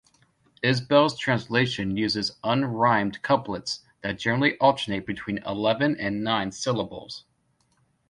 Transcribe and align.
Isbell's 0.63 1.15
translation 1.15 1.95
uses 1.95 2.31
unrhymed 2.43 3.21
couplets 3.21 3.81
that 4.01 4.17
generally 4.17 4.57
alternate 4.57 5.05
between 5.05 5.37
eleven 5.45 5.95
and 5.99 6.23
nine 6.23 6.51
syllables. 6.51 7.25